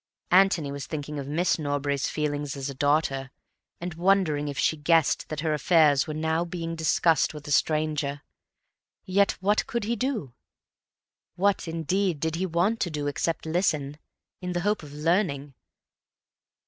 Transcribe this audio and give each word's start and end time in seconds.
Antony 0.31 0.71
was 0.71 0.87
thinking 0.87 1.19
of 1.19 1.27
Miss 1.27 1.59
Norbury's 1.59 2.09
feelings 2.09 2.57
as 2.57 2.71
a 2.71 2.73
daughter, 2.73 3.29
and 3.79 3.93
wondering 3.93 4.47
if 4.47 4.57
she 4.57 4.75
guessed 4.75 5.29
that 5.29 5.41
her 5.41 5.53
affairs 5.53 6.07
were 6.07 6.15
now 6.15 6.43
being 6.43 6.75
discussed 6.75 7.35
with 7.35 7.47
a 7.47 7.51
stranger. 7.51 8.23
Yet 9.05 9.33
what 9.43 9.67
could 9.67 9.83
he 9.83 9.95
do? 9.95 10.33
What, 11.35 11.67
indeed, 11.67 12.19
did 12.19 12.33
he 12.37 12.47
want 12.47 12.79
to 12.79 12.89
do 12.89 13.05
except 13.05 13.45
listen, 13.45 13.99
in 14.41 14.53
the 14.53 14.61
hope 14.61 14.81
of 14.81 14.91
learning? 14.91 15.53